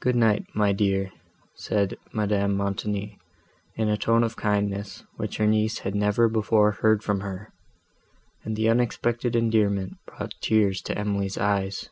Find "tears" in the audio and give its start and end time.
10.40-10.82